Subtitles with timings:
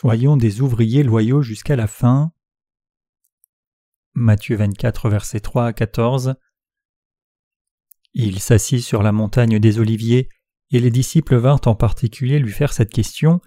[0.00, 2.30] Soyons des ouvriers loyaux jusqu'à la fin.
[4.14, 6.36] Matthieu 24, versets 3 à 14.
[8.14, 10.28] Il s'assit sur la montagne des Oliviers,
[10.70, 13.40] et les disciples vinrent en particulier lui faire cette question.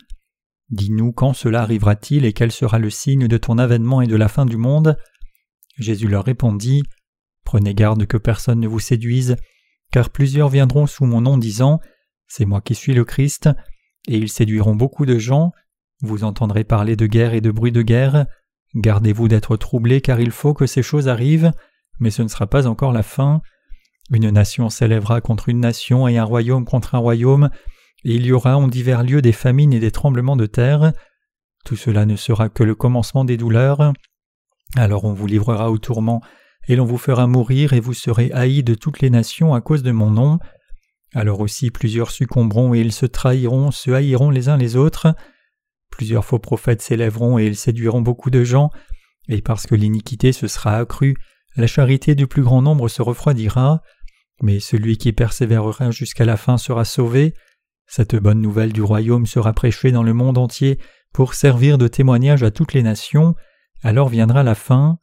[0.68, 4.28] Dis-nous quand cela arrivera-t-il et quel sera le signe de ton avènement et de la
[4.28, 4.98] fin du monde?
[5.78, 6.84] Jésus leur répondit
[7.46, 9.38] Prenez garde que personne ne vous séduise,
[9.94, 11.80] car plusieurs viendront sous mon nom disant
[12.28, 13.48] C'est moi qui suis le Christ,
[14.10, 15.54] et ils séduiront beaucoup de gens.
[16.02, 18.26] Vous entendrez parler de guerre et de bruit de guerre.
[18.76, 21.52] Gardez-vous d'être troublés, car il faut que ces choses arrivent,
[22.00, 23.42] mais ce ne sera pas encore la fin.
[24.12, 27.50] Une nation s'élèvera contre une nation et un royaume contre un royaume,
[28.04, 30.92] et il y aura en divers lieux des famines et des tremblements de terre.
[31.66, 33.94] Tout cela ne sera que le commencement des douleurs.
[34.76, 36.22] Alors on vous livrera au tourment,
[36.68, 39.84] et l'on vous fera mourir, et vous serez haïs de toutes les nations à cause
[39.84, 40.40] de mon nom.
[41.14, 45.14] Alors aussi plusieurs succomberont, et ils se trahiront, se haïront les uns les autres.
[45.92, 48.72] Plusieurs faux prophètes s'élèveront, et ils séduiront beaucoup de gens,
[49.28, 51.16] et parce que l'iniquité se sera accrue,
[51.56, 53.82] la charité du plus grand nombre se refroidira,
[54.42, 57.34] mais celui qui persévérera jusqu'à la fin sera sauvé.
[57.88, 60.80] Cette bonne nouvelle du royaume sera prêchée dans le monde entier
[61.14, 63.36] pour servir de témoignage à toutes les nations,
[63.84, 64.98] alors viendra la fin.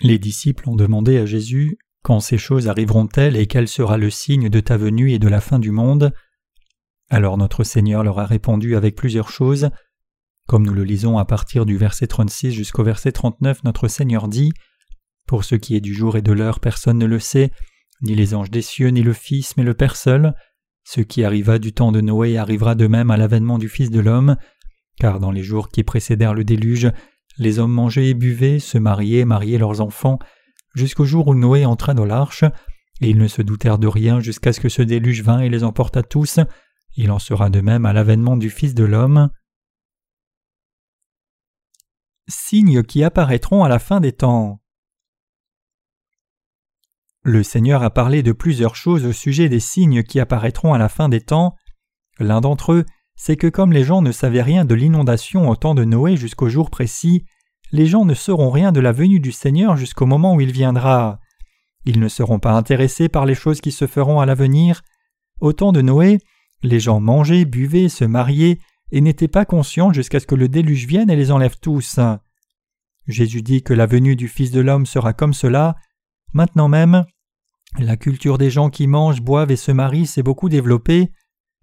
[0.00, 4.48] Les disciples ont demandé à Jésus Quand ces choses arriveront-elles et quel sera le signe
[4.50, 6.12] de ta venue et de la fin du monde?
[7.08, 9.70] Alors notre Seigneur leur a répondu avec plusieurs choses.
[10.48, 14.52] Comme nous le lisons à partir du verset 36 jusqu'au verset 39, notre Seigneur dit
[15.26, 17.52] Pour ce qui est du jour et de l'heure, personne ne le sait,
[18.02, 20.34] ni les anges des cieux, ni le Fils, mais le Père seul.
[20.84, 24.00] Ce qui arriva du temps de Noé arrivera de même à l'avènement du Fils de
[24.00, 24.36] l'homme,
[24.98, 26.90] car dans les jours qui précédèrent le déluge,
[27.38, 30.18] les hommes mangeaient et buvaient, se mariaient, mariaient leurs enfants,
[30.74, 32.44] jusqu'au jour où Noé entra dans l'arche,
[33.00, 35.64] et ils ne se doutèrent de rien jusqu'à ce que ce déluge vînt et les
[35.64, 36.40] emporta tous.
[36.96, 39.30] Il en sera de même à l'avènement du Fils de l'homme.
[42.28, 44.60] Signes qui apparaîtront à la fin des temps.
[47.22, 50.88] Le Seigneur a parlé de plusieurs choses au sujet des signes qui apparaîtront à la
[50.88, 51.54] fin des temps.
[52.18, 52.86] L'un d'entre eux
[53.16, 56.48] c'est que comme les gens ne savaient rien de l'inondation au temps de Noé jusqu'au
[56.48, 57.24] jour précis,
[57.72, 61.18] les gens ne sauront rien de la venue du Seigneur jusqu'au moment où il viendra.
[61.86, 64.82] Ils ne seront pas intéressés par les choses qui se feront à l'avenir.
[65.40, 66.18] Au temps de Noé,
[66.66, 68.58] les gens mangeaient, buvaient, se mariaient,
[68.92, 71.98] et n'étaient pas conscients jusqu'à ce que le déluge vienne et les enlève tous.
[73.06, 75.76] Jésus dit que la venue du Fils de l'homme sera comme cela.
[76.32, 77.04] Maintenant même,
[77.78, 81.12] la culture des gens qui mangent, boivent et se marient s'est beaucoup développée.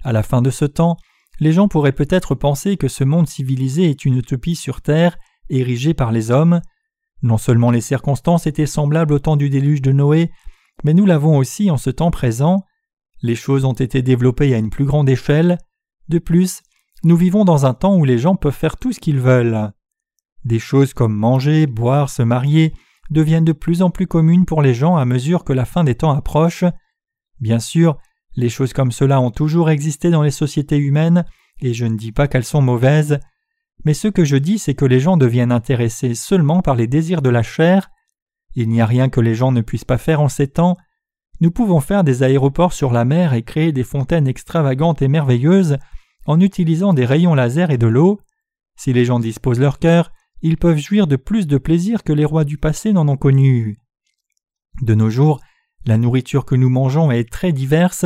[0.04, 0.98] À la fin de ce temps,
[1.40, 5.18] les gens pourraient peut-être penser que ce monde civilisé est une utopie sur Terre,
[5.50, 6.62] érigée par les hommes.
[7.22, 10.30] Non seulement les circonstances étaient semblables au temps du déluge de Noé,
[10.84, 12.64] mais nous l'avons aussi en ce temps présent.
[13.24, 15.58] Les choses ont été développées à une plus grande échelle.
[16.10, 16.62] De plus,
[17.04, 19.72] nous vivons dans un temps où les gens peuvent faire tout ce qu'ils veulent.
[20.46, 22.74] Des choses comme manger, boire, se marier
[23.10, 25.96] deviennent de plus en plus communes pour les gens à mesure que la fin des
[25.96, 26.66] temps approche.
[27.40, 27.98] Bien sûr,
[28.36, 31.26] les choses comme cela ont toujours existé dans les sociétés humaines,
[31.62, 33.20] et je ne dis pas qu'elles sont mauvaises,
[33.86, 37.22] mais ce que je dis c'est que les gens deviennent intéressés seulement par les désirs
[37.22, 37.90] de la chair.
[38.56, 40.78] Il n'y a rien que les gens ne puissent pas faire en ces temps.
[41.42, 45.78] Nous pouvons faire des aéroports sur la mer et créer des fontaines extravagantes et merveilleuses
[46.26, 48.20] en utilisant des rayons laser et de l'eau.
[48.76, 50.12] Si les gens disposent leur cœur,
[50.42, 53.78] ils peuvent jouir de plus de plaisir que les rois du passé n'en ont connu.
[54.82, 55.40] De nos jours,
[55.86, 58.06] la nourriture que nous mangeons est très diverse.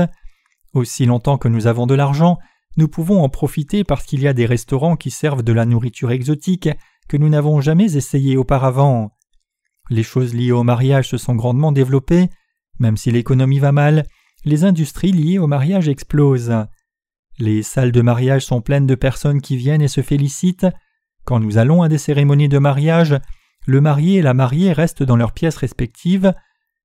[0.74, 2.38] Aussi longtemps que nous avons de l'argent,
[2.76, 6.12] nous pouvons en profiter parce qu'il y a des restaurants qui servent de la nourriture
[6.12, 6.70] exotique
[7.08, 9.12] que nous n'avons jamais essayé auparavant.
[9.90, 12.30] Les choses liées au mariage se sont grandement développées,
[12.80, 14.06] même si l'économie va mal,
[14.46, 16.54] les industries liées au mariage explosent.
[17.40, 20.68] Les salles de mariage sont pleines de personnes qui viennent et se félicitent.
[21.26, 23.20] Quand nous allons à des cérémonies de mariage,
[23.66, 26.34] le marié et la mariée restent dans leurs pièces respectives.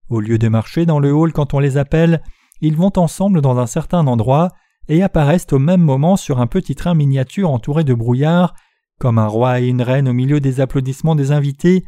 [0.08, 2.22] Au lieu de marcher dans le hall quand on les appelle,
[2.60, 4.50] ils vont ensemble dans un certain endroit
[4.88, 8.54] et apparaissent au même moment sur un petit train miniature entouré de brouillard,
[8.98, 11.84] comme un roi et une reine au milieu des applaudissements des invités.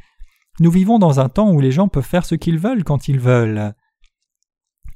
[0.61, 3.20] Nous vivons dans un temps où les gens peuvent faire ce qu'ils veulent quand ils
[3.20, 3.75] veulent.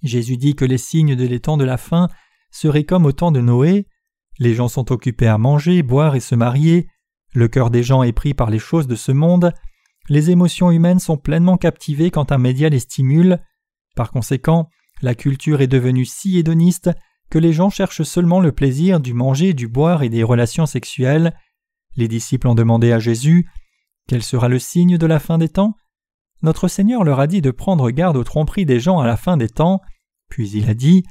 [0.03, 2.09] Jésus dit que les signes de l'étang de la fin
[2.51, 3.87] seraient comme au temps de Noé.
[4.39, 6.89] Les gens sont occupés à manger, boire et se marier.
[7.33, 9.53] Le cœur des gens est pris par les choses de ce monde
[10.09, 13.41] les émotions humaines sont pleinement captivées quand un média les stimule.
[13.95, 14.71] Par conséquent,
[15.03, 16.91] la culture est devenue si hédoniste
[17.31, 21.37] que les gens cherchent seulement le plaisir du manger, du boire et des relations sexuelles.
[21.97, 23.49] Les disciples ont demandé à Jésus
[24.07, 25.75] Quel sera le signe de la fin des temps?
[26.43, 29.37] Notre Seigneur leur a dit de prendre garde aux tromperies des gens à la fin
[29.37, 29.81] des temps,
[30.29, 31.05] puis il a dit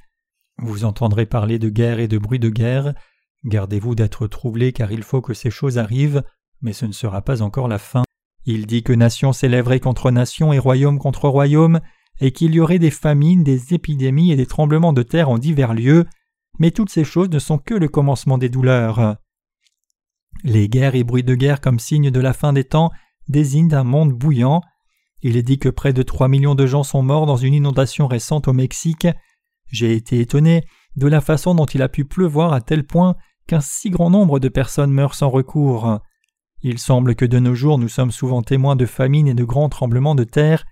[0.57, 2.93] Vous entendrez parler de guerre et de bruit de guerre.
[3.43, 6.23] Gardez-vous d'être troublés car il faut que ces choses arrivent,
[6.61, 8.03] mais ce ne sera pas encore la fin.
[8.45, 11.81] Il dit que nation s'élèverait contre nation et royaume contre royaume,
[12.19, 15.73] et qu'il y aurait des famines, des épidémies et des tremblements de terre en divers
[15.73, 16.05] lieux,
[16.57, 19.17] mais toutes ces choses ne sont que le commencement des douleurs.
[20.43, 22.91] Les guerres et bruits de guerre comme signe de la fin des temps
[23.27, 24.61] désignent un monde bouillant.
[25.21, 28.07] Il est dit que près de trois millions de gens sont morts dans une inondation
[28.07, 29.07] récente au Mexique.
[29.71, 30.63] J'ai été étonné
[30.95, 33.15] de la façon dont il a pu pleuvoir à tel point
[33.47, 35.99] qu'un si grand nombre de personnes meurent sans recours.
[36.61, 39.69] Il semble que de nos jours nous sommes souvent témoins de famines et de grands
[39.69, 40.65] tremblements de terre.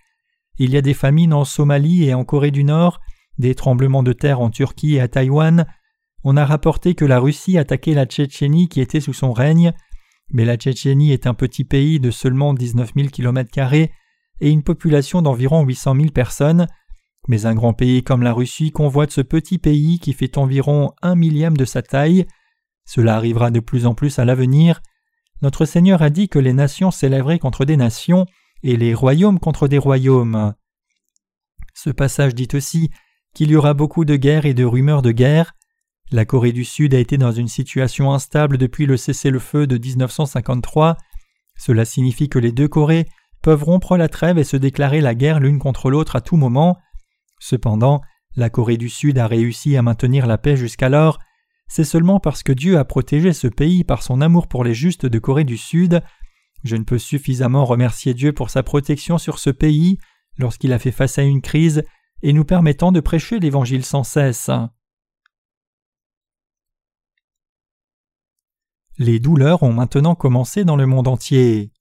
[0.57, 2.99] Il y a des famines en Somalie et en Corée du Nord,
[3.37, 5.65] des tremblements de terre en Turquie et à Taïwan.
[6.23, 9.73] On a rapporté que la Russie attaquait la Tchétchénie qui était sous son règne,
[10.31, 13.51] mais la Tchétchénie est un petit pays de seulement 19 000 km
[14.41, 16.67] et une population d'environ 800 000 personnes,
[17.27, 21.15] mais un grand pays comme la Russie convoite ce petit pays qui fait environ un
[21.15, 22.25] millième de sa taille.
[22.85, 24.81] Cela arrivera de plus en plus à l'avenir.
[25.41, 28.25] Notre Seigneur a dit que les nations s'élèveraient contre des nations
[28.63, 30.53] et les royaumes contre des royaumes.
[31.73, 32.89] Ce passage dit aussi
[33.33, 35.53] qu'il y aura beaucoup de guerres et de rumeurs de guerre.
[36.11, 40.95] La Corée du Sud a été dans une situation instable depuis le cessez-le-feu de 1953.
[41.57, 43.07] Cela signifie que les deux Corées
[43.45, 46.79] peuvent rompre la trêve et se déclarer la guerre l'une contre l'autre à tout moment.
[47.39, 48.01] Cependant,
[48.35, 51.19] la Corée du Sud a réussi à maintenir la paix jusqu'alors.
[51.67, 55.05] C'est seulement parce que Dieu a protégé ce pays par son amour pour les justes
[55.05, 56.01] de Corée du Sud.
[56.63, 59.99] Je ne peux suffisamment remercier Dieu pour sa protection sur ce pays
[60.39, 61.83] lorsqu'il a fait face à une crise
[62.23, 64.49] et nous permettant de prêcher l'Évangile sans cesse.
[68.97, 71.74] Les douleurs ont maintenant commencé dans le monde entier.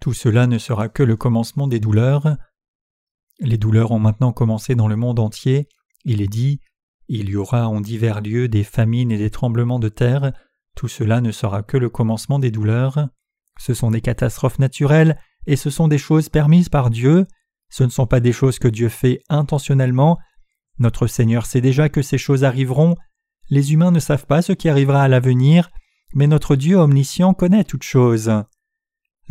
[0.00, 2.36] Tout cela ne sera que le commencement des douleurs.
[3.38, 5.68] Les douleurs ont maintenant commencé dans le monde entier.
[6.04, 6.60] Il est dit
[7.08, 10.32] Il y aura en divers lieux des famines et des tremblements de terre.
[10.74, 13.08] Tout cela ne sera que le commencement des douleurs.
[13.58, 17.26] Ce sont des catastrophes naturelles et ce sont des choses permises par Dieu.
[17.68, 20.18] Ce ne sont pas des choses que Dieu fait intentionnellement.
[20.78, 22.96] Notre Seigneur sait déjà que ces choses arriveront.
[23.50, 25.70] Les humains ne savent pas ce qui arrivera à l'avenir,
[26.14, 28.32] mais notre Dieu omniscient connaît toutes choses.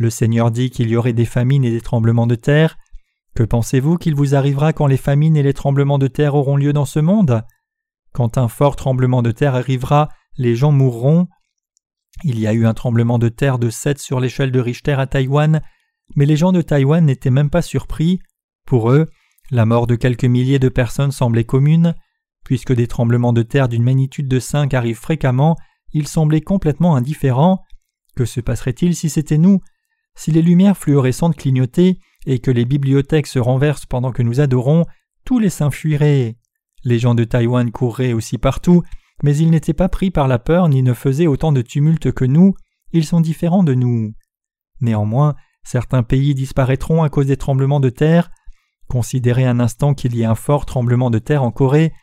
[0.00, 2.78] Le Seigneur dit qu'il y aurait des famines et des tremblements de terre.
[3.34, 6.72] Que pensez-vous qu'il vous arrivera quand les famines et les tremblements de terre auront lieu
[6.72, 7.42] dans ce monde?
[8.14, 10.08] Quand un fort tremblement de terre arrivera,
[10.38, 11.28] les gens mourront.
[12.24, 15.06] Il y a eu un tremblement de terre de 7 sur l'échelle de Richter à
[15.06, 15.60] Taïwan,
[16.16, 18.20] mais les gens de Taïwan n'étaient même pas surpris.
[18.66, 19.06] Pour eux,
[19.50, 21.94] la mort de quelques milliers de personnes semblait commune.
[22.42, 25.58] Puisque des tremblements de terre d'une magnitude de 5 arrivent fréquemment,
[25.92, 27.62] ils semblaient complètement indifférents.
[28.16, 29.60] Que se passerait-il si c'était nous?
[30.20, 31.96] Si les lumières fluorescentes clignotaient,
[32.26, 34.84] et que les bibliothèques se renversent pendant que nous adorons,
[35.24, 36.36] tous les saints fuiraient.
[36.84, 38.82] Les gens de Taïwan courraient aussi partout,
[39.22, 42.26] mais ils n'étaient pas pris par la peur ni ne faisaient autant de tumulte que
[42.26, 42.52] nous,
[42.92, 44.12] ils sont différents de nous.
[44.82, 48.30] Néanmoins, certains pays disparaîtront à cause des tremblements de terre.
[48.88, 51.94] Considérez un instant qu'il y ait un fort tremblement de terre en Corée.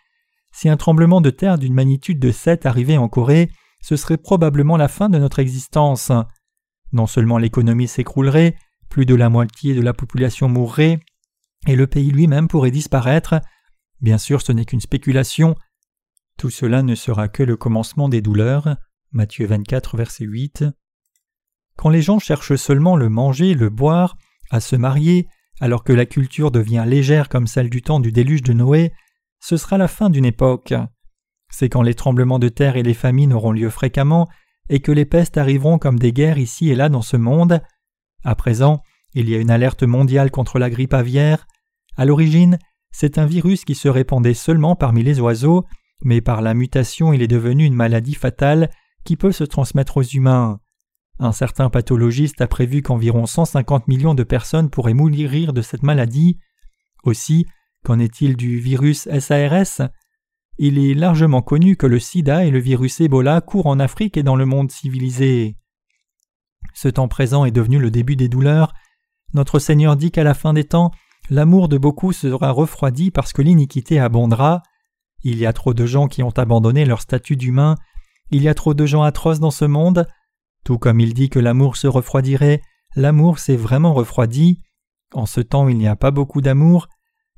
[0.52, 4.76] Si un tremblement de terre d'une magnitude de 7 arrivait en Corée, ce serait probablement
[4.76, 6.12] la fin de notre existence.
[6.92, 8.56] Non seulement l'économie s'écroulerait,
[8.90, 11.00] plus de la moitié de la population mourrait,
[11.68, 13.36] et le pays lui-même pourrait disparaître.
[14.02, 15.56] Bien sûr, ce n'est qu'une spéculation.
[16.38, 18.78] Tout cela ne sera que le commencement des douleurs.
[19.12, 20.66] Matthieu 24, verset 8.
[21.76, 24.18] Quand les gens cherchent seulement le manger, le boire,
[24.50, 25.28] à se marier,
[25.60, 28.94] alors que la culture devient légère comme celle du temps du déluge de Noé,
[29.40, 30.74] ce sera la fin d'une époque.
[31.50, 34.28] C'est quand les tremblements de terre et les famines auront lieu fréquemment,
[34.70, 37.62] et que les pestes arriveront comme des guerres ici et là dans ce monde,
[38.24, 38.82] à présent,
[39.14, 41.48] il y a une alerte mondiale contre la grippe aviaire.
[41.96, 42.60] À l'origine,
[42.92, 45.66] c'est un virus qui se répandait seulement parmi les oiseaux,
[46.02, 48.70] mais par la mutation il est devenu une maladie fatale
[49.04, 50.60] qui peut se transmettre aux humains.
[51.20, 56.38] Un certain pathologiste a prévu qu'environ 150 millions de personnes pourraient mourir de cette maladie.
[57.04, 57.46] Aussi,
[57.84, 59.90] qu'en est-il du virus SARS
[60.60, 64.24] Il est largement connu que le sida et le virus Ebola courent en Afrique et
[64.24, 65.56] dans le monde civilisé.
[66.74, 68.74] Ce temps présent est devenu le début des douleurs.
[69.34, 70.92] Notre Seigneur dit qu'à la fin des temps,
[71.30, 74.64] l'amour de beaucoup sera refroidi parce que l'iniquité abondera.
[75.24, 77.76] Il y a trop de gens qui ont abandonné leur statut d'humain.
[78.32, 80.08] Il y a trop de gens atroces dans ce monde.
[80.64, 82.62] Tout comme il dit que l'amour se refroidirait,
[82.96, 84.62] l'amour s'est vraiment refroidi.
[85.14, 86.88] En ce temps, il n'y a pas beaucoup d'amour.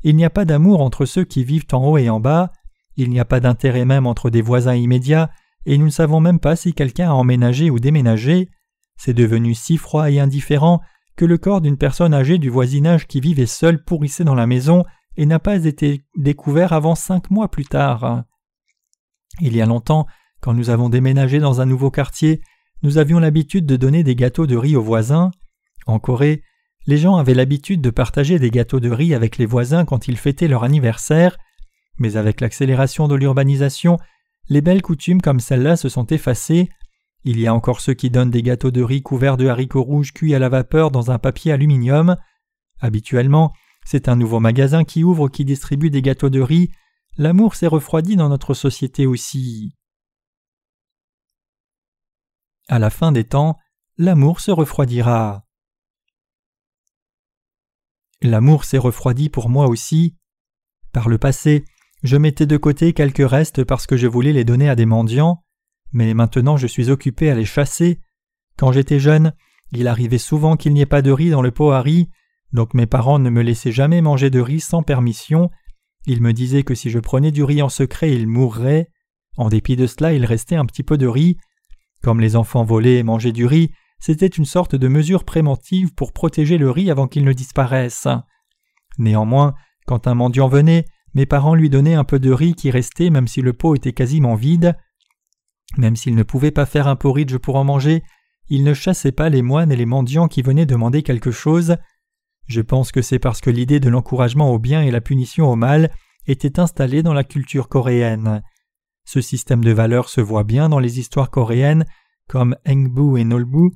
[0.03, 2.51] Il n'y a pas d'amour entre ceux qui vivent en haut et en bas.
[2.95, 5.29] Il n'y a pas d'intérêt même entre des voisins immédiats,
[5.65, 8.49] et nous ne savons même pas si quelqu'un a emménagé ou déménagé.
[8.97, 10.81] C'est devenu si froid et indifférent
[11.15, 14.85] que le corps d'une personne âgée du voisinage qui vivait seule pourrissait dans la maison
[15.17, 18.23] et n'a pas été découvert avant cinq mois plus tard.
[19.41, 20.07] Il y a longtemps,
[20.39, 22.41] quand nous avons déménagé dans un nouveau quartier,
[22.83, 25.31] nous avions l'habitude de donner des gâteaux de riz aux voisins.
[25.85, 26.41] En Corée,
[26.87, 30.17] les gens avaient l'habitude de partager des gâteaux de riz avec les voisins quand ils
[30.17, 31.37] fêtaient leur anniversaire,
[31.99, 33.97] mais avec l'accélération de l'urbanisation,
[34.47, 36.69] les belles coutumes comme celle-là se sont effacées.
[37.23, 40.13] Il y a encore ceux qui donnent des gâteaux de riz couverts de haricots rouges
[40.13, 42.17] cuits à la vapeur dans un papier aluminium.
[42.79, 43.53] Habituellement,
[43.85, 46.71] c'est un nouveau magasin qui ouvre qui distribue des gâteaux de riz.
[47.17, 49.75] L'amour s'est refroidi dans notre société aussi.
[52.67, 53.57] À la fin des temps,
[53.97, 55.45] l'amour se refroidira.
[58.21, 60.15] L'amour s'est refroidi pour moi aussi.
[60.91, 61.65] Par le passé,
[62.03, 65.43] je mettais de côté quelques restes parce que je voulais les donner à des mendiants,
[65.91, 67.99] mais maintenant je suis occupé à les chasser.
[68.57, 69.33] Quand j'étais jeune,
[69.71, 72.09] il arrivait souvent qu'il n'y ait pas de riz dans le pot à riz,
[72.53, 75.49] donc mes parents ne me laissaient jamais manger de riz sans permission.
[76.05, 78.89] Ils me disaient que si je prenais du riz en secret, il mourrait.
[79.37, 81.37] En dépit de cela, il restait un petit peu de riz.
[82.01, 86.13] Comme les enfants volaient et mangeaient du riz, c'était une sorte de mesure préventive pour
[86.13, 88.07] protéger le riz avant qu'il ne disparaisse.
[88.97, 89.53] Néanmoins,
[89.85, 93.27] quand un mendiant venait, mes parents lui donnaient un peu de riz qui restait même
[93.27, 94.77] si le pot était quasiment vide.
[95.77, 98.03] Même s'ils ne pouvaient pas faire un porridge pour en manger,
[98.49, 101.77] ils ne chassaient pas les moines et les mendiants qui venaient demander quelque chose.
[102.47, 105.55] Je pense que c'est parce que l'idée de l'encouragement au bien et la punition au
[105.55, 105.91] mal
[106.25, 108.41] était installée dans la culture coréenne.
[109.05, 111.85] Ce système de valeurs se voit bien dans les histoires coréennes
[112.27, 113.71] comme Engbu et Nolbu,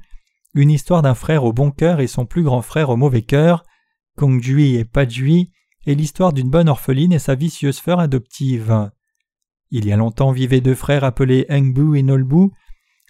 [0.54, 3.64] une histoire d'un frère au bon cœur et son plus grand frère au mauvais cœur,
[4.16, 5.52] Kongjui et Pajui,
[5.86, 8.90] et l'histoire d'une bonne orpheline et sa vicieuse sœur adoptive.
[9.72, 12.52] Il y a longtemps vivaient deux frères appelés Engbu et Nolbu.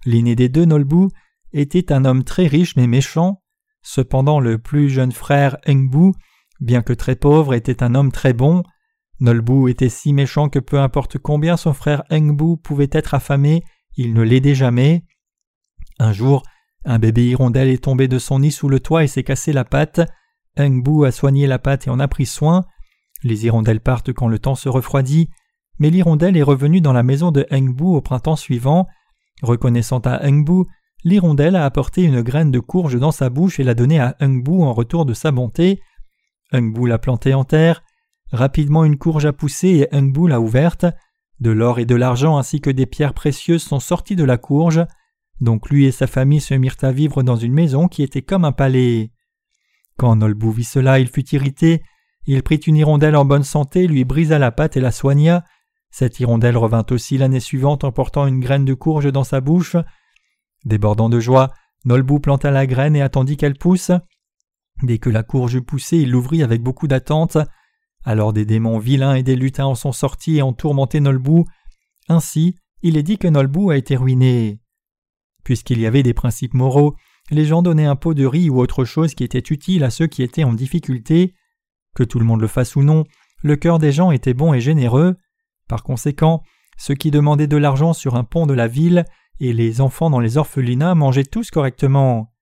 [0.05, 1.09] L'aîné des deux, Nolbu,
[1.51, 3.41] était un homme très riche mais méchant.
[3.81, 6.13] Cependant, le plus jeune frère Engbu,
[6.61, 8.63] bien que très pauvre, était un homme très bon.
[9.19, 13.63] Nolbu était si méchant que peu importe combien son frère Engbu pouvait être affamé,
[13.95, 15.03] il ne l'aidait jamais.
[15.99, 16.43] Un jour,
[16.85, 19.65] un bébé hirondelle est tombé de son nid sous le toit et s'est cassé la
[19.65, 20.01] patte.
[20.57, 22.65] Engbu a soigné la patte et en a pris soin.
[23.23, 25.29] Les hirondelles partent quand le temps se refroidit,
[25.79, 28.87] mais l'hirondelle est revenue dans la maison de Engbu au printemps suivant.
[29.41, 30.65] Reconnaissant à Engbu,
[31.03, 34.61] l'hirondelle a apporté une graine de courge dans sa bouche et l'a donnée à Engbu
[34.61, 35.81] en retour de sa bonté.
[36.53, 37.83] Engbu l'a plantée en terre.
[38.31, 40.85] Rapidement une courge a poussé et Engbu l'a ouverte.
[41.39, 44.85] De l'or et de l'argent ainsi que des pierres précieuses sont sortis de la courge.
[45.41, 48.45] Donc lui et sa famille se mirent à vivre dans une maison qui était comme
[48.45, 49.11] un palais.
[49.97, 51.83] Quand Nolbou vit cela, il fut irrité.
[52.25, 55.43] Il prit une hirondelle en bonne santé, lui brisa la patte et la soigna.
[55.91, 59.75] Cette hirondelle revint aussi l'année suivante en portant une graine de courge dans sa bouche.
[60.65, 61.51] Débordant de joie,
[61.85, 63.91] Nolbou planta la graine et attendit qu'elle pousse.
[64.81, 67.37] Dès que la courge poussait, il l'ouvrit avec beaucoup d'attente.
[68.03, 71.45] Alors des démons vilains et des lutins en sont sortis et ont tourmenté Nolbou.
[72.09, 74.59] Ainsi, il est dit que Nolbou a été ruiné.
[75.43, 76.95] Puisqu'il y avait des principes moraux,
[77.31, 80.07] les gens donnaient un pot de riz ou autre chose qui était utile à ceux
[80.07, 81.33] qui étaient en difficulté.
[81.95, 83.05] Que tout le monde le fasse ou non,
[83.41, 85.15] le cœur des gens était bon et généreux.
[85.67, 86.43] Par conséquent,
[86.77, 89.05] ceux qui demandaient de l'argent sur un pont de la ville
[89.39, 92.33] et les enfants dans les orphelinats mangeaient tous correctement.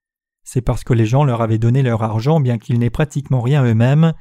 [0.44, 3.64] C'est parce que les gens leur avaient donné leur argent bien qu'ils n'aient pratiquement rien
[3.64, 4.14] eux-mêmes.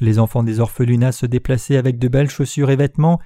[0.00, 3.20] Les enfants des orphelinats se déplaçaient avec de belles chaussures et vêtements,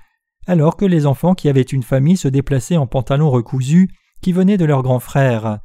[0.47, 3.89] alors que les enfants qui avaient une famille se déplaçaient en pantalons recousus
[4.23, 5.61] qui venaient de leurs grands frères.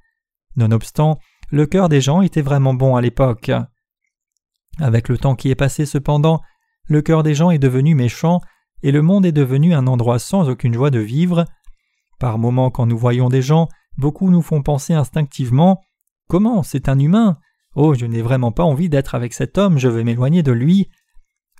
[0.56, 3.52] Nonobstant, le cœur des gens était vraiment bon à l'époque.
[4.80, 6.42] Avec le temps qui est passé cependant,
[6.86, 8.42] le cœur des gens est devenu méchant,
[8.84, 11.46] et le monde est devenu un endroit sans aucune joie de vivre.
[12.20, 13.68] Par moments, quand nous voyons des gens,
[13.98, 15.82] beaucoup nous font penser instinctivement
[16.28, 17.40] Comment C'est un humain?
[17.76, 20.90] Oh, je n'ai vraiment pas envie d'être avec cet homme, je veux m'éloigner de lui.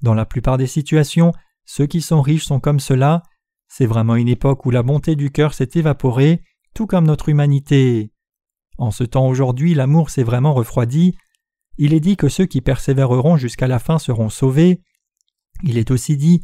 [0.02, 1.34] Dans la plupart des situations,
[1.66, 3.24] ceux qui sont riches sont comme cela.
[3.68, 6.42] C'est vraiment une époque où la bonté du cœur s'est évaporée,
[6.74, 8.11] tout comme notre humanité.
[8.82, 11.16] En ce temps aujourd'hui, l'amour s'est vraiment refroidi.
[11.78, 14.82] Il est dit que ceux qui persévéreront jusqu'à la fin seront sauvés.
[15.62, 16.42] Il est aussi dit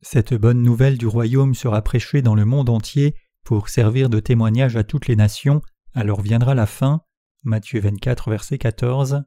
[0.00, 4.74] Cette bonne nouvelle du royaume sera prêchée dans le monde entier pour servir de témoignage
[4.74, 5.62] à toutes les nations,
[5.94, 7.02] alors viendra la fin.
[7.44, 9.22] Matthieu 24, verset 14.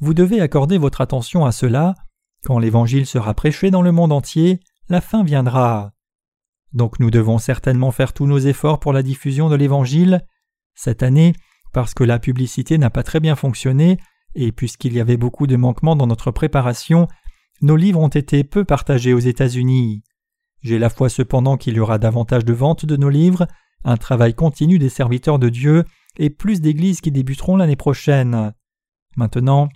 [0.00, 1.94] Vous devez accorder votre attention à cela.
[2.44, 5.92] Quand l'Évangile sera prêché dans le monde entier, la fin viendra.
[6.72, 10.26] Donc nous devons certainement faire tous nos efforts pour la diffusion de l'Évangile.
[10.74, 11.34] Cette année,
[11.72, 13.98] parce que la publicité n'a pas très bien fonctionné,
[14.34, 17.08] et puisqu'il y avait beaucoup de manquements dans notre préparation,
[17.60, 20.02] nos livres ont été peu partagés aux États-Unis.
[20.62, 23.46] J'ai la foi cependant qu'il y aura davantage de ventes de nos livres,
[23.84, 25.84] un travail continu des serviteurs de Dieu
[26.18, 28.52] et plus d'églises qui débuteront l'année prochaine.
[29.16, 29.68] Maintenant,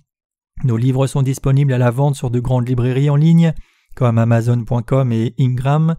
[0.64, 3.52] nos livres sont disponibles à la vente sur de grandes librairies en ligne
[3.94, 5.96] comme Amazon.com et Ingram.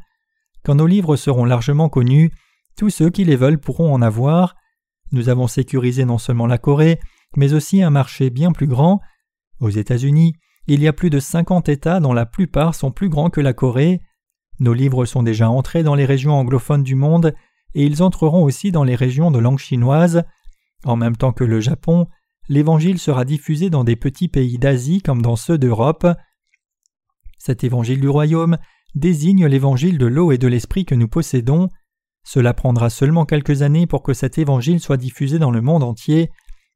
[0.63, 2.31] quand nos livres seront largement connus,
[2.75, 4.55] tous ceux qui les veulent pourront en avoir.
[5.11, 6.99] Nous avons sécurisé non seulement la Corée,
[7.35, 9.01] mais aussi un marché bien plus grand.
[9.59, 10.33] Aux États-Unis,
[10.67, 13.53] il y a plus de 50 États dont la plupart sont plus grands que la
[13.53, 14.01] Corée.
[14.59, 17.33] Nos livres sont déjà entrés dans les régions anglophones du monde
[17.73, 20.23] et ils entreront aussi dans les régions de langue chinoise.
[20.83, 22.07] En même temps que le Japon,
[22.49, 26.07] l'Évangile sera diffusé dans des petits pays d'Asie comme dans ceux d'Europe.
[27.37, 28.57] Cet Évangile du royaume
[28.95, 31.69] désigne l'Évangile de l'eau et de l'Esprit que nous possédons.
[32.29, 36.29] Cela prendra seulement quelques années pour que cet Évangile soit diffusé dans le monde entier.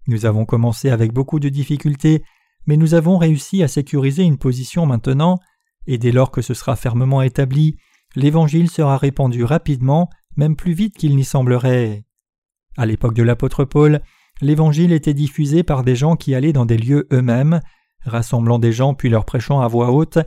[0.07, 2.23] Nous avons commencé avec beaucoup de difficultés,
[2.67, 5.39] mais nous avons réussi à sécuriser une position maintenant,
[5.87, 7.75] et dès lors que ce sera fermement établi,
[8.15, 12.05] l'Évangile sera répandu rapidement, même plus vite qu'il n'y semblerait.
[12.77, 13.99] À l'époque de l'apôtre Paul,
[14.39, 17.59] l'Évangile était diffusé par des gens qui allaient dans des lieux eux-mêmes,
[18.05, 20.17] rassemblant des gens puis leur prêchant à voix haute,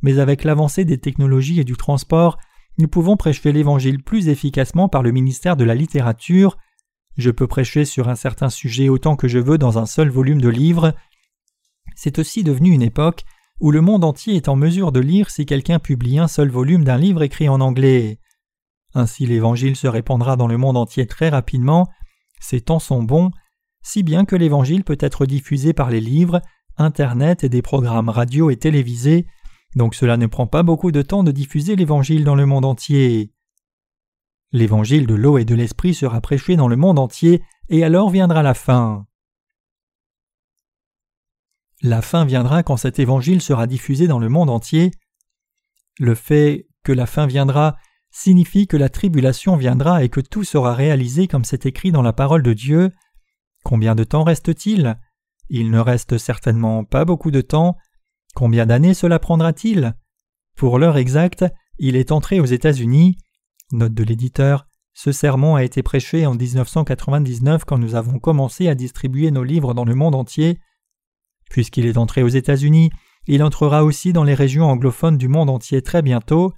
[0.00, 2.38] mais avec l'avancée des technologies et du transport,
[2.78, 6.56] nous pouvons prêcher l'Évangile plus efficacement par le ministère de la littérature.
[7.16, 10.40] Je peux prêcher sur un certain sujet autant que je veux dans un seul volume
[10.40, 10.94] de livres.
[11.94, 13.24] C'est aussi devenu une époque
[13.60, 16.84] où le monde entier est en mesure de lire si quelqu'un publie un seul volume
[16.84, 18.18] d'un livre écrit en anglais.
[18.94, 21.88] Ainsi l'Évangile se répandra dans le monde entier très rapidement,
[22.40, 23.30] ces temps sont bons,
[23.82, 26.40] si bien que l'Évangile peut être diffusé par les livres,
[26.76, 29.26] Internet et des programmes radio et télévisés,
[29.74, 33.32] donc cela ne prend pas beaucoup de temps de diffuser l'Évangile dans le monde entier.
[34.52, 38.42] L'Évangile de l'eau et de l'Esprit sera prêché dans le monde entier, et alors viendra
[38.42, 39.06] la fin.
[41.80, 44.92] La fin viendra quand cet Évangile sera diffusé dans le monde entier.
[45.98, 47.76] Le fait que la fin viendra
[48.12, 52.12] signifie que la tribulation viendra et que tout sera réalisé comme c'est écrit dans la
[52.12, 52.92] parole de Dieu.
[53.64, 54.98] Combien de temps reste-t-il?
[55.48, 57.76] Il ne reste certainement pas beaucoup de temps.
[58.34, 59.94] Combien d'années cela prendra-t-il?
[60.56, 61.44] Pour l'heure exacte,
[61.78, 63.16] il est entré aux États-Unis.
[63.72, 68.74] Note de l'éditeur ce sermon a été prêché en 1999 quand nous avons commencé à
[68.74, 70.58] distribuer nos livres dans le monde entier.
[71.50, 72.90] Puisqu'il est entré aux États-Unis,
[73.26, 76.52] il entrera aussi dans les régions anglophones du monde entier très bientôt.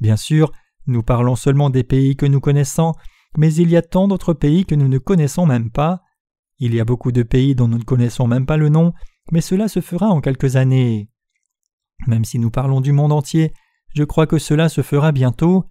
[0.00, 0.52] Bien sûr,
[0.86, 2.94] nous parlons seulement des pays que nous connaissons,
[3.36, 6.02] mais il y a tant d'autres pays que nous ne connaissons même pas.
[6.58, 8.94] Il y a beaucoup de pays dont nous ne connaissons même pas le nom,
[9.32, 11.08] mais cela se fera en quelques années.
[12.06, 13.52] Même si nous parlons du monde entier,
[13.94, 15.64] je crois que cela se fera bientôt.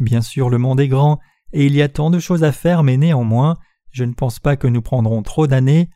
[0.00, 1.18] Bien sûr, le monde est grand,
[1.52, 3.56] et il y a tant de choses à faire, mais néanmoins,
[3.90, 5.88] je ne pense pas que nous prendrons trop d'années.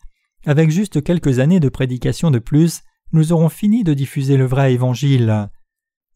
[0.47, 4.73] Avec juste quelques années de prédication de plus, nous aurons fini de diffuser le vrai
[4.73, 5.49] évangile.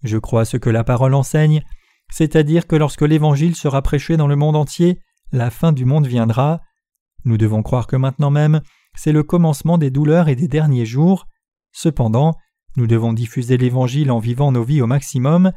[0.02, 1.62] Je crois ce que la parole enseigne,
[2.10, 5.00] c'est-à-dire que lorsque l'évangile sera prêché dans le monde entier,
[5.32, 6.60] la fin du monde viendra.
[7.24, 8.60] Nous devons croire que maintenant même,
[8.96, 11.26] c'est le commencement des douleurs et des derniers jours.
[11.72, 12.34] Cependant,
[12.76, 15.52] nous devons diffuser l'Évangile en vivant nos vies au maximum.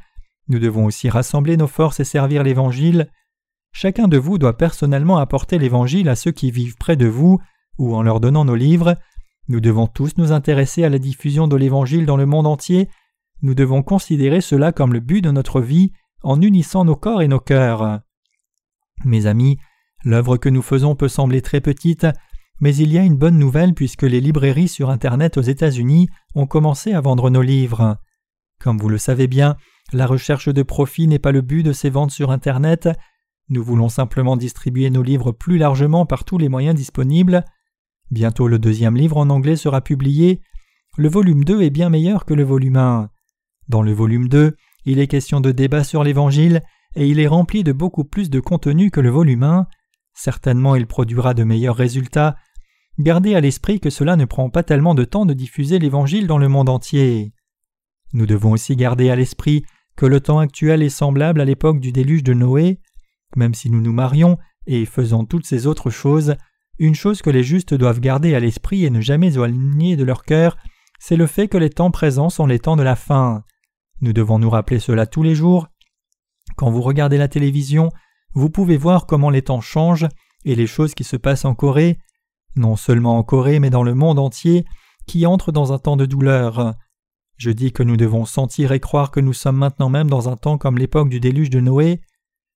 [0.47, 3.09] Nous devons aussi rassembler nos forces et servir l'Évangile.
[3.71, 7.39] Chacun de vous doit personnellement apporter l'Évangile à ceux qui vivent près de vous
[7.77, 8.97] ou en leur donnant nos livres.
[9.47, 12.89] Nous devons tous nous intéresser à la diffusion de l'Évangile dans le monde entier.
[13.41, 15.91] Nous devons considérer cela comme le but de notre vie
[16.23, 18.01] en unissant nos corps et nos cœurs.
[19.05, 19.57] Mes amis,
[20.03, 22.05] l'œuvre que nous faisons peut sembler très petite,
[22.59, 26.47] mais il y a une bonne nouvelle puisque les librairies sur Internet aux États-Unis ont
[26.47, 27.97] commencé à vendre nos livres.
[28.59, 29.55] Comme vous le savez bien,
[29.93, 32.89] la recherche de profit n'est pas le but de ces ventes sur Internet.
[33.49, 37.45] Nous voulons simplement distribuer nos livres plus largement par tous les moyens disponibles.
[38.11, 40.41] Bientôt le deuxième livre en anglais sera publié.
[40.97, 43.09] Le volume 2 est bien meilleur que le volume 1.
[43.69, 46.61] Dans le volume 2, il est question de débat sur l'Évangile
[46.95, 49.67] et il est rempli de beaucoup plus de contenu que le volume 1.
[50.13, 52.35] Certainement il produira de meilleurs résultats
[52.99, 56.37] Gardez à l'esprit que cela ne prend pas tellement de temps de diffuser l'Évangile dans
[56.37, 57.31] le monde entier.
[58.11, 59.63] Nous devons aussi garder à l'esprit
[59.95, 62.79] que le temps actuel est semblable à l'époque du déluge de Noé.
[63.37, 66.35] Même si nous nous marions et faisons toutes ces autres choses,
[66.77, 70.23] une chose que les justes doivent garder à l'esprit et ne jamais éloigner de leur
[70.23, 70.57] cœur,
[70.99, 73.43] c'est le fait que les temps présents sont les temps de la fin.
[74.01, 75.67] Nous devons nous rappeler cela tous les jours.
[76.57, 77.91] Quand vous regardez la télévision,
[78.33, 80.07] vous pouvez voir comment les temps changent
[80.43, 81.97] et les choses qui se passent en Corée,
[82.59, 84.65] non seulement en Corée mais dans le monde entier,
[85.07, 86.75] qui entre dans un temps de douleur.
[87.37, 90.35] Je dis que nous devons sentir et croire que nous sommes maintenant même dans un
[90.35, 92.01] temps comme l'époque du déluge de Noé.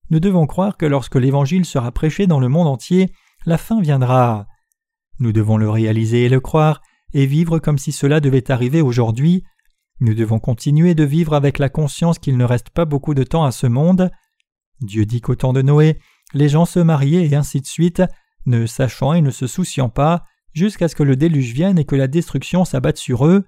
[0.10, 3.12] Nous devons croire que lorsque l'Évangile sera prêché dans le monde entier,
[3.46, 4.46] la fin viendra.
[5.20, 6.82] Nous devons le réaliser et le croire,
[7.14, 9.44] et vivre comme si cela devait arriver aujourd'hui.
[10.00, 13.46] Nous devons continuer de vivre avec la conscience qu'il ne reste pas beaucoup de temps
[13.46, 14.12] à ce monde.
[14.82, 16.00] Dieu dit qu'au temps de Noé,
[16.34, 18.04] les gens se mariaient et ainsi de suite,
[18.46, 21.96] ne sachant et ne se souciant pas, jusqu'à ce que le déluge vienne et que
[21.96, 23.46] la destruction s'abatte sur eux.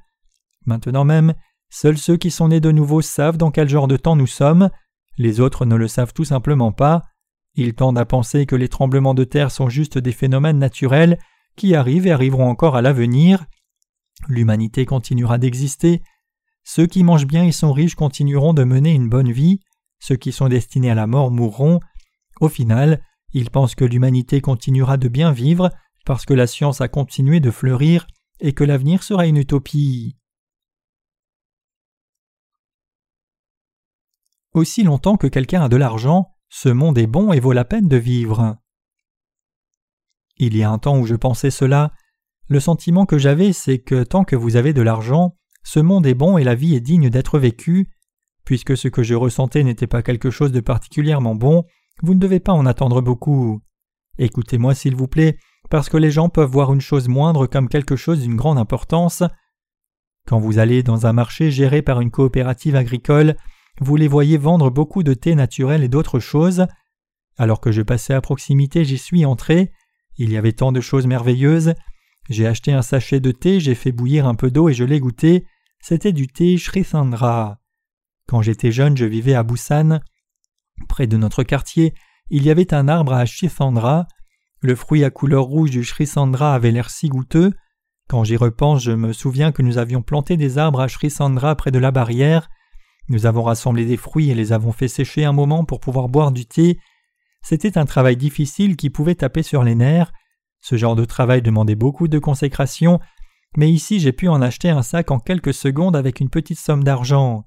[0.65, 1.33] Maintenant même,
[1.69, 4.69] seuls ceux qui sont nés de nouveau savent dans quel genre de temps nous sommes.
[5.17, 7.03] Les autres ne le savent tout simplement pas.
[7.55, 11.17] Ils tendent à penser que les tremblements de terre sont juste des phénomènes naturels
[11.55, 13.45] qui arrivent et arriveront encore à l'avenir.
[14.27, 16.03] L'humanité continuera d'exister.
[16.63, 19.59] Ceux qui mangent bien et sont riches continueront de mener une bonne vie.
[19.99, 21.79] Ceux qui sont destinés à la mort mourront.
[22.41, 23.01] Au final,
[23.35, 25.69] ils pensent que l'humanité continuera de bien vivre
[26.05, 28.07] parce que la science a continué de fleurir
[28.39, 30.15] et que l'avenir sera une utopie.
[34.53, 37.89] Aussi longtemps que quelqu'un a de l'argent, ce monde est bon et vaut la peine
[37.89, 38.55] de vivre.
[40.37, 41.91] Il y a un temps où je pensais cela,
[42.47, 46.13] le sentiment que j'avais c'est que tant que vous avez de l'argent, ce monde est
[46.13, 47.89] bon et la vie est digne d'être vécue.
[48.45, 51.65] Puisque ce que je ressentais n'était pas quelque chose de particulièrement bon,
[52.01, 53.61] vous ne devez pas en attendre beaucoup.
[54.17, 55.37] Écoutez-moi s'il vous plaît,
[55.69, 59.23] parce que les gens peuvent voir une chose moindre comme quelque chose d'une grande importance.
[60.27, 63.35] Quand vous allez dans un marché géré par une coopérative agricole,
[63.81, 66.65] vous les voyez vendre beaucoup de thé naturel et d'autres choses.
[67.37, 69.71] Alors que je passais à proximité, j'y suis entré.
[70.17, 71.73] Il y avait tant de choses merveilleuses.
[72.29, 74.99] J'ai acheté un sachet de thé, j'ai fait bouillir un peu d'eau et je l'ai
[74.99, 75.45] goûté.
[75.79, 77.59] C'était du thé Srisandra.
[78.27, 79.99] Quand j'étais jeune, je vivais à Busan.
[80.87, 81.93] Près de notre quartier,
[82.29, 84.07] il y avait un arbre à Srisandra.
[84.61, 87.53] Le fruit à couleur rouge du Srisandra avait l'air si goûteux.
[88.07, 91.71] Quand j'y repense, je me souviens que nous avions planté des arbres à Srisandra près
[91.71, 92.49] de la barrière.
[93.07, 96.31] Nous avons rassemblé des fruits et les avons fait sécher un moment pour pouvoir boire
[96.31, 96.79] du thé.
[97.41, 100.11] C'était un travail difficile qui pouvait taper sur les nerfs.
[100.61, 102.99] Ce genre de travail demandait beaucoup de consécration,
[103.55, 106.83] mais ici j'ai pu en acheter un sac en quelques secondes avec une petite somme
[106.83, 107.45] d'argent.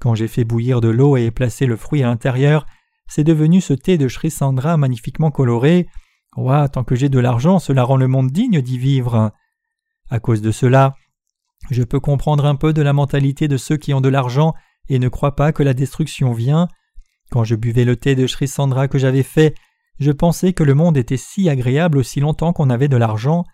[0.00, 2.66] Quand j'ai fait bouillir de l'eau et placé le fruit à l'intérieur,
[3.08, 5.88] c'est devenu ce thé de Srisandra magnifiquement coloré.
[6.36, 9.32] Ouah, tant que j'ai de l'argent, cela rend le monde digne d'y vivre.
[10.10, 10.94] À cause de cela,
[11.70, 14.54] je peux comprendre un peu de la mentalité de ceux qui ont de l'argent
[14.88, 16.68] et ne croient pas que la destruction vient.
[17.30, 19.54] Quand je buvais le thé de Srisandra que j'avais fait,
[19.98, 23.44] je pensais que le monde était si agréable aussi longtemps qu'on avait de l'argent.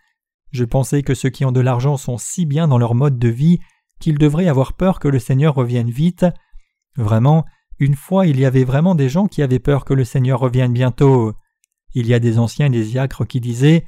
[0.53, 3.29] Je pensais que ceux qui ont de l'argent sont si bien dans leur mode de
[3.29, 3.61] vie
[4.01, 6.27] qu'ils devraient avoir peur que le Seigneur revienne vite.
[6.97, 7.45] Vraiment,
[7.79, 10.73] une fois il y avait vraiment des gens qui avaient peur que le Seigneur revienne
[10.73, 11.35] bientôt.
[11.95, 13.85] Il y a des anciens et des diacres qui disaient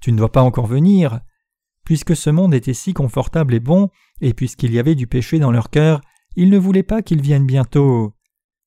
[0.00, 1.20] Tu ne dois pas encore venir.
[1.84, 3.88] Puisque ce monde était si confortable et bon,
[4.20, 6.00] et puisqu'il y avait du péché dans leur cœur,
[6.36, 8.14] ils ne voulaient pas qu'il vienne bientôt.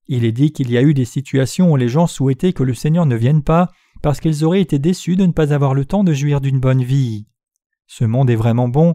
[0.08, 2.74] Il est dit qu'il y a eu des situations où les gens souhaitaient que le
[2.74, 3.70] Seigneur ne vienne pas
[4.02, 6.84] parce qu'ils auraient été déçus de ne pas avoir le temps de jouir d'une bonne
[6.84, 7.28] vie.
[7.88, 8.94] Ce monde est vraiment bon,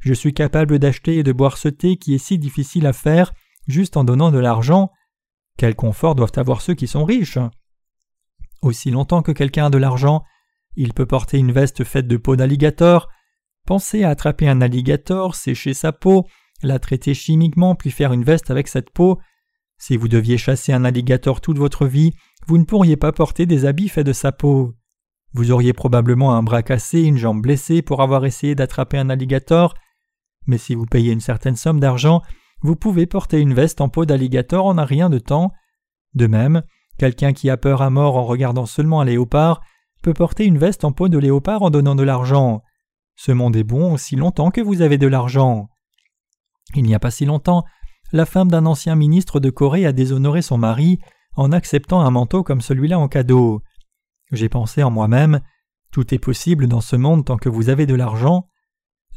[0.00, 3.32] je suis capable d'acheter et de boire ce thé qui est si difficile à faire
[3.66, 4.90] juste en donnant de l'argent.
[5.56, 7.38] Quel confort doivent avoir ceux qui sont riches?
[8.62, 10.24] Aussi longtemps que quelqu'un a de l'argent,
[10.76, 13.08] il peut porter une veste faite de peau d'alligator,
[13.66, 16.26] penser à attraper un alligator, sécher sa peau,
[16.62, 19.18] la traiter chimiquement puis faire une veste avec cette peau,
[19.78, 22.12] si vous deviez chasser un alligator toute votre vie,
[22.46, 24.74] vous ne pourriez pas porter des habits faits de sa peau.
[25.34, 29.74] Vous auriez probablement un bras cassé, une jambe blessée pour avoir essayé d'attraper un alligator,
[30.48, 32.22] mais si vous payez une certaine somme d'argent,
[32.62, 35.52] vous pouvez porter une veste en peau d'alligator en un rien de temps.
[36.14, 36.62] De même,
[36.98, 39.60] quelqu'un qui a peur à mort en regardant seulement un léopard
[40.02, 42.62] peut porter une veste en peau de léopard en donnant de l'argent.
[43.14, 45.68] Ce monde est bon aussi longtemps que vous avez de l'argent.
[46.74, 47.64] Il n'y a pas si longtemps,
[48.12, 50.98] la femme d'un ancien ministre de Corée a déshonoré son mari
[51.36, 53.62] en acceptant un manteau comme celui-là en cadeau.
[54.32, 55.40] J'ai pensé en moi-même
[55.90, 58.48] tout est possible dans ce monde tant que vous avez de l'argent.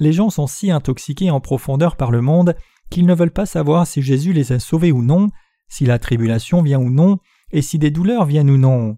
[0.01, 2.55] Les gens sont si intoxiqués en profondeur par le monde
[2.89, 5.29] qu'ils ne veulent pas savoir si Jésus les a sauvés ou non,
[5.69, 7.19] si la tribulation vient ou non,
[7.51, 8.97] et si des douleurs viennent ou non.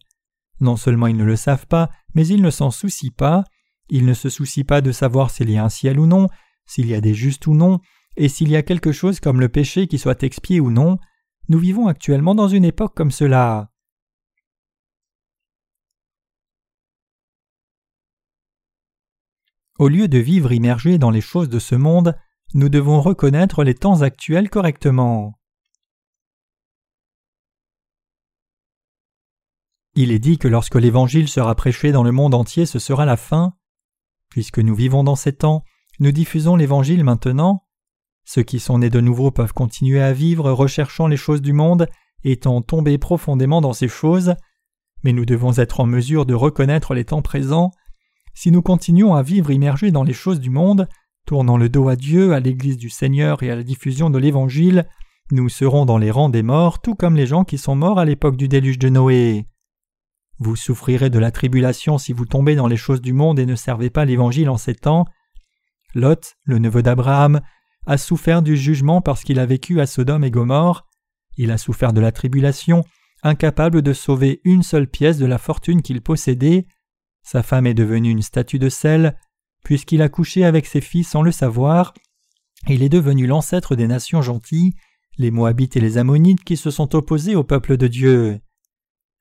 [0.62, 3.44] Non seulement ils ne le savent pas, mais ils ne s'en soucient pas.
[3.90, 6.30] Ils ne se soucient pas de savoir s'il y a un ciel ou non,
[6.66, 7.82] s'il y a des justes ou non,
[8.16, 11.00] et s'il y a quelque chose comme le péché qui soit expié ou non,
[11.50, 13.73] nous vivons actuellement dans une époque comme cela.
[19.84, 22.16] Au lieu de vivre immergés dans les choses de ce monde,
[22.54, 25.38] nous devons reconnaître les temps actuels correctement.
[29.94, 33.18] Il est dit que lorsque l'Évangile sera prêché dans le monde entier, ce sera la
[33.18, 33.58] fin.
[34.30, 35.66] Puisque nous vivons dans ces temps,
[36.00, 37.66] nous diffusons l'Évangile maintenant,
[38.24, 41.90] ceux qui sont nés de nouveau peuvent continuer à vivre recherchant les choses du monde,
[42.24, 44.36] étant tombés profondément dans ces choses,
[45.04, 47.72] mais nous devons être en mesure de reconnaître les temps présents.
[48.34, 50.88] Si nous continuons à vivre immergés dans les choses du monde,
[51.26, 54.88] tournant le dos à Dieu, à l'Église du Seigneur et à la diffusion de l'Évangile,
[55.32, 58.06] nous serons dans les rangs des morts, tout comme les gens qui sont morts à
[58.06, 59.46] l'époque du déluge de Noé.
[60.40, 63.56] Vous souffrirez de la tribulation si vous tombez dans les choses du monde et ne
[63.56, 65.06] servez pas l'Évangile en ces temps.
[65.96, 67.42] Lot, le neveu d'Abraham,
[67.86, 70.88] a souffert du jugement parce qu'il a vécu à Sodome et Gomorre.
[71.38, 72.84] il a souffert de la tribulation,
[73.22, 76.66] incapable de sauver une seule pièce de la fortune qu'il possédait.
[77.24, 79.18] Sa femme est devenue une statue de sel,
[79.64, 81.94] puisqu'il a couché avec ses filles sans le savoir.
[82.68, 84.74] Il est devenu l'ancêtre des nations gentilles,
[85.18, 88.40] les Moabites et les Ammonites qui se sont opposés au peuple de Dieu.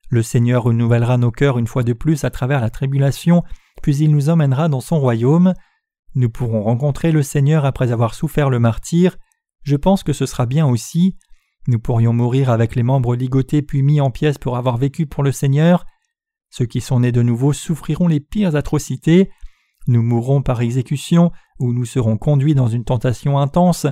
[0.09, 3.43] Le Seigneur renouvellera nos cœurs une fois de plus à travers la tribulation,
[3.81, 5.53] puis il nous emmènera dans son royaume.
[6.15, 9.17] Nous pourrons rencontrer le Seigneur après avoir souffert le martyr.
[9.63, 11.17] Je pense que ce sera bien aussi.
[11.67, 15.23] Nous pourrions mourir avec les membres ligotés puis mis en pièces pour avoir vécu pour
[15.23, 15.85] le Seigneur.
[16.55, 19.31] Ceux qui sont nés de nouveau souffriront les pires atrocités.
[19.87, 23.87] Nous mourrons par exécution ou nous serons conduits dans une tentation intense,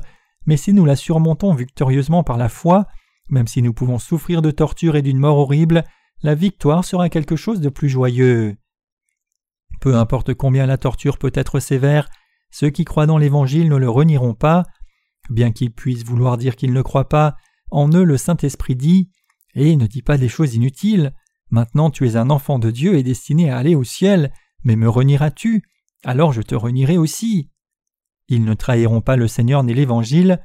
[0.45, 2.85] mais si nous la surmontons victorieusement par la foi,
[3.29, 5.83] même si nous pouvons souffrir de torture et d'une mort horrible,
[6.21, 8.55] la victoire sera quelque chose de plus joyeux.
[9.79, 12.09] Peu importe combien la torture peut être sévère,
[12.51, 14.65] ceux qui croient dans l'Évangile ne le renieront pas.
[15.31, 17.37] Bien qu'ils puissent vouloir dire qu'ils ne croient pas,
[17.71, 19.09] en eux le Saint-Esprit dit
[19.55, 21.11] Et ne dis pas des choses inutiles.
[21.51, 24.31] Maintenant tu es un enfant de Dieu et destiné à aller au ciel,
[24.63, 25.63] mais me renieras-tu?
[26.03, 27.49] Alors je te renierai aussi.
[28.29, 30.41] Ils ne trahiront pas le Seigneur ni l'Évangile.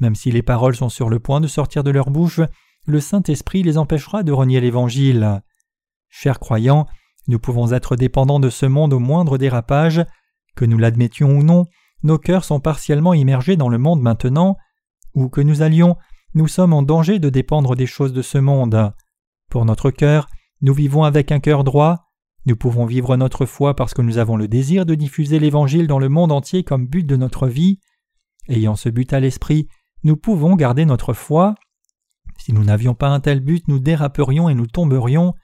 [0.00, 2.40] Même si les paroles sont sur le point de sortir de leur bouche,
[2.86, 5.42] le Saint-Esprit les empêchera de renier l'Évangile.
[6.08, 6.86] Chers croyants,
[7.28, 10.04] nous pouvons être dépendants de ce monde au moindre dérapage.
[10.56, 11.66] Que nous l'admettions ou non,
[12.02, 14.56] nos cœurs sont partiellement immergés dans le monde maintenant.
[15.14, 15.96] Où que nous allions,
[16.34, 18.92] nous sommes en danger de dépendre des choses de ce monde.
[19.50, 20.28] Pour notre cœur,
[20.62, 22.06] nous vivons avec un cœur droit.
[22.46, 25.98] Nous pouvons vivre notre foi parce que nous avons le désir de diffuser l'Évangile dans
[25.98, 27.80] le monde entier comme but de notre vie.
[28.48, 29.68] Ayant ce but à l'esprit,
[30.02, 31.54] nous pouvons garder notre foi.
[32.38, 35.34] Si nous n'avions pas un tel but, nous déraperions et nous tomberions.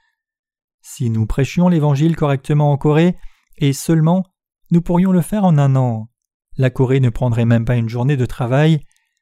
[0.80, 3.16] Si nous prêchions l'Évangile correctement en Corée,
[3.58, 4.24] et seulement,
[4.70, 6.08] nous pourrions le faire en un an.
[6.56, 8.80] La Corée ne prendrait même pas une journée de travail.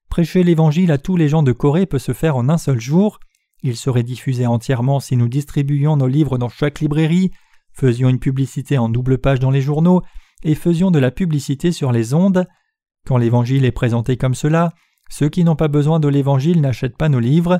[0.08, 3.18] Prêcher l'Évangile à tous les gens de Corée peut se faire en un seul jour.
[3.66, 7.30] Il serait diffusé entièrement si nous distribuions nos livres dans chaque librairie,
[7.72, 10.02] faisions une publicité en double page dans les journaux
[10.42, 12.46] et faisions de la publicité sur les ondes.
[13.06, 14.74] Quand l'Évangile est présenté comme cela,
[15.08, 17.58] ceux qui n'ont pas besoin de l'Évangile n'achètent pas nos livres.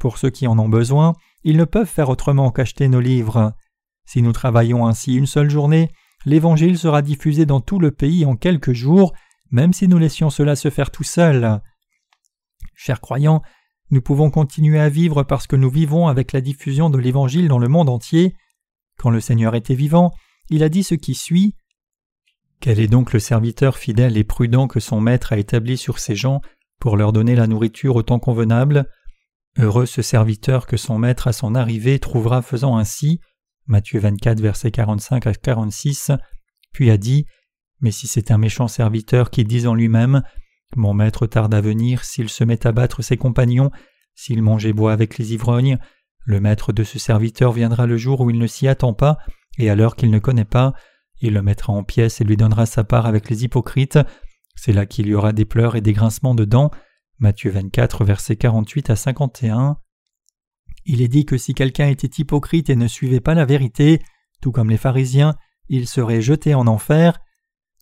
[0.00, 1.12] Pour ceux qui en ont besoin,
[1.44, 3.52] ils ne peuvent faire autrement qu'acheter nos livres.
[4.06, 5.92] Si nous travaillons ainsi une seule journée,
[6.26, 9.12] l'Évangile sera diffusé dans tout le pays en quelques jours,
[9.52, 11.60] même si nous laissions cela se faire tout seul.
[12.74, 13.40] Chers croyants,
[13.90, 17.58] nous pouvons continuer à vivre parce que nous vivons avec la diffusion de l'Évangile dans
[17.58, 18.34] le monde entier.
[18.98, 20.12] Quand le Seigneur était vivant,
[20.50, 21.54] il a dit ce qui suit.
[22.60, 26.16] Quel est donc le serviteur fidèle et prudent que son maître a établi sur ses
[26.16, 26.40] gens
[26.80, 28.88] pour leur donner la nourriture au temps convenable?
[29.58, 33.20] Heureux ce serviteur que son maître à son arrivée trouvera faisant ainsi.
[33.66, 36.10] Matthieu 24, versets 45 à 46,
[36.72, 37.26] puis a dit
[37.80, 40.22] Mais si c'est un méchant serviteur qui dit en lui-même
[40.76, 43.70] Mon maître tarde à venir, s'il se met à battre ses compagnons,
[44.14, 45.78] s'il mange et boit avec les ivrognes,
[46.24, 49.18] le maître de ce serviteur viendra le jour où il ne s'y attend pas,
[49.58, 50.72] et à l'heure qu'il ne connaît pas,
[51.20, 53.98] il le mettra en pièces et lui donnera sa part avec les hypocrites.
[54.56, 56.70] C'est là qu'il y aura des pleurs et des grincements de dents.
[57.18, 59.78] Matthieu 24, versets 48 à 51.
[60.86, 64.02] Il est dit que si quelqu'un était hypocrite et ne suivait pas la vérité,
[64.42, 65.36] tout comme les pharisiens,
[65.68, 67.18] il serait jeté en enfer.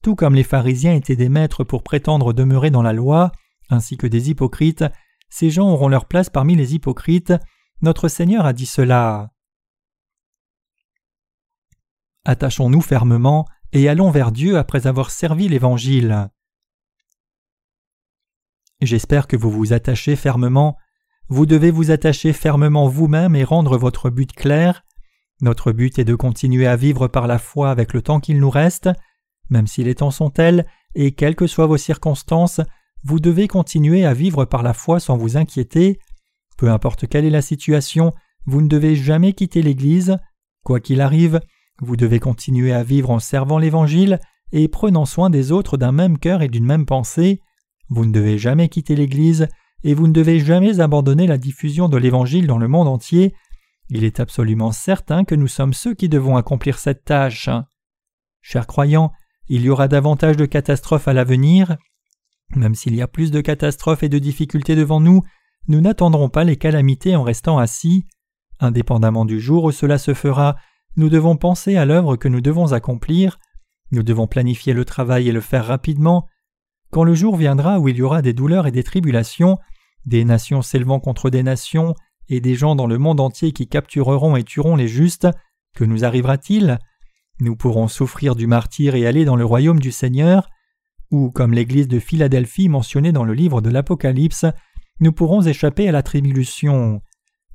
[0.03, 3.31] Tout comme les pharisiens étaient des maîtres pour prétendre demeurer dans la loi,
[3.71, 4.85] ainsi que des hypocrites,
[5.31, 7.33] ces gens auront leur place parmi les hypocrites.
[7.81, 9.31] Notre Seigneur a dit cela.
[12.25, 16.29] Attachons-nous fermement et allons vers Dieu après avoir servi l'Évangile.
[18.81, 20.77] J'espère que vous vous attachez fermement.
[21.29, 24.85] Vous devez vous attacher fermement vous-même et rendre votre but clair.
[25.41, 28.51] Notre but est de continuer à vivre par la foi avec le temps qu'il nous
[28.51, 28.91] reste.
[29.51, 32.61] Même si les temps sont tels, et quelles que soient vos circonstances,
[33.05, 35.99] vous devez continuer à vivre par la foi sans vous inquiéter.
[36.57, 38.13] Peu importe quelle est la situation,
[38.47, 40.17] vous ne devez jamais quitter l'Église.
[40.65, 41.41] Quoi qu'il arrive,
[41.81, 44.21] vous devez continuer à vivre en servant l'Évangile
[44.53, 47.41] et prenant soin des autres d'un même cœur et d'une même pensée.
[47.89, 49.49] Vous ne devez jamais quitter l'Église
[49.83, 53.35] et vous ne devez jamais abandonner la diffusion de l'Évangile dans le monde entier.
[53.89, 57.51] Il est absolument certain que nous sommes ceux qui devons accomplir cette tâche.
[58.41, 59.13] Chers croyants,
[59.55, 61.77] il y aura davantage de catastrophes à l'avenir.
[62.57, 65.21] Même s'il y a plus de catastrophes et de difficultés devant nous,
[65.69, 68.07] nous n'attendrons pas les calamités en restant assis.
[68.61, 70.57] Indépendamment du jour où cela se fera,
[70.97, 73.39] nous devons penser à l'œuvre que nous devons accomplir.
[73.91, 76.27] Nous devons planifier le travail et le faire rapidement.
[76.91, 79.59] Quand le jour viendra où il y aura des douleurs et des tribulations,
[80.07, 81.95] des nations s'élevant contre des nations,
[82.31, 85.29] et des gens dans le monde entier qui captureront et tueront les justes,
[85.75, 86.79] que nous arrivera-t-il?
[87.43, 90.49] Nous pourrons souffrir du martyr et aller dans le royaume du Seigneur,
[91.11, 94.47] ou comme l'église de Philadelphie mentionnée dans le livre de l'Apocalypse,
[95.01, 97.03] nous pourrons échapper à la tribulation.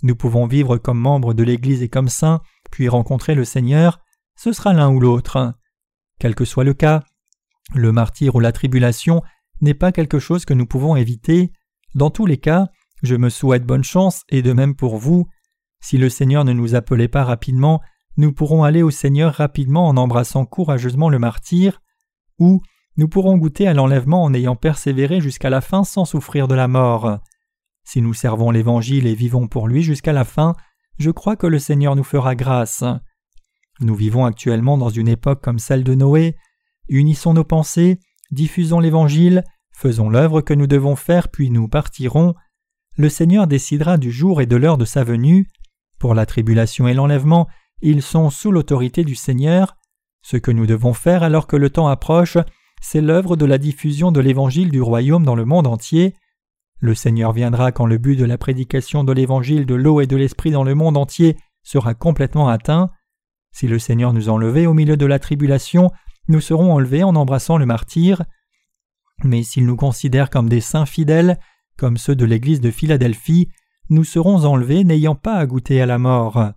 [0.03, 4.01] Nous pouvons vivre comme membres de l'Église et comme saints, puis rencontrer le Seigneur,
[4.35, 5.53] ce sera l'un ou l'autre.
[6.19, 7.05] Quel que soit le cas,
[7.73, 9.21] le martyr ou la tribulation
[9.61, 11.53] n'est pas quelque chose que nous pouvons éviter.
[11.95, 12.67] Dans tous les cas,
[13.03, 15.29] je me souhaite bonne chance et de même pour vous.
[15.79, 17.79] Si le Seigneur ne nous appelait pas rapidement,
[18.17, 21.81] nous pourrons aller au Seigneur rapidement en embrassant courageusement le martyr,
[22.39, 22.61] ou
[22.97, 26.67] nous pourrons goûter à l'enlèvement en ayant persévéré jusqu'à la fin sans souffrir de la
[26.67, 27.19] mort.
[27.83, 30.55] Si nous servons l'Évangile et vivons pour lui jusqu'à la fin,
[30.97, 32.83] je crois que le Seigneur nous fera grâce.
[33.79, 36.35] Nous vivons actuellement dans une époque comme celle de Noé.
[36.89, 37.99] Unissons nos pensées,
[38.31, 42.33] diffusons l'Évangile, faisons l'œuvre que nous devons faire, puis nous partirons.
[42.97, 45.47] Le Seigneur décidera du jour et de l'heure de sa venue.
[45.99, 47.47] Pour la tribulation et l'enlèvement,
[47.81, 49.77] ils sont sous l'autorité du Seigneur.
[50.21, 52.37] Ce que nous devons faire alors que le temps approche,
[52.81, 56.13] c'est l'œuvre de la diffusion de l'Évangile du royaume dans le monde entier.
[56.79, 60.15] Le Seigneur viendra quand le but de la prédication de l'Évangile de l'eau et de
[60.15, 62.91] l'Esprit dans le monde entier sera complètement atteint.
[63.51, 65.91] Si le Seigneur nous enlevait au milieu de la tribulation,
[66.27, 68.23] nous serons enlevés en embrassant le martyr.
[69.23, 71.39] Mais s'il nous considère comme des saints fidèles,
[71.77, 73.49] comme ceux de l'Église de Philadelphie,
[73.89, 76.51] nous serons enlevés n'ayant pas à goûter à la mort.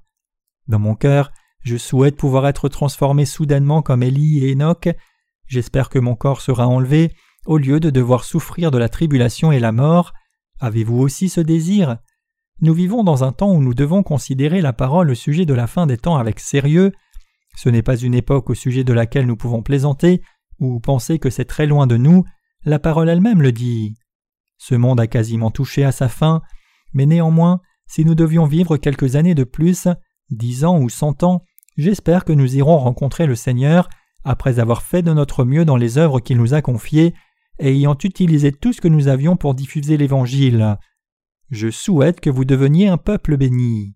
[0.71, 1.33] Dans mon cœur,
[1.65, 4.89] je souhaite pouvoir être transformé soudainement comme Élie et Enoch.
[5.49, 7.13] J'espère que mon corps sera enlevé
[7.45, 10.13] au lieu de devoir souffrir de la tribulation et la mort.
[10.61, 11.99] Avez-vous aussi ce désir?
[12.61, 15.67] Nous vivons dans un temps où nous devons considérer la parole au sujet de la
[15.67, 16.93] fin des temps avec sérieux.
[17.57, 20.23] Ce n'est pas une époque au sujet de laquelle nous pouvons plaisanter
[20.61, 22.25] ou penser que c'est très loin de nous,
[22.65, 23.97] la parole elle-même le dit.
[24.57, 26.43] Ce monde a quasiment touché à sa fin,
[26.93, 29.89] mais néanmoins, si nous devions vivre quelques années de plus,
[30.31, 31.45] dix ans ou cent ans,
[31.77, 33.89] j'espère que nous irons rencontrer le Seigneur
[34.25, 37.15] après avoir fait de notre mieux dans les œuvres qu'il nous a confiées
[37.59, 40.77] et ayant utilisé tout ce que nous avions pour diffuser l'Évangile.
[41.51, 43.95] Je souhaite que vous deveniez un peuple béni.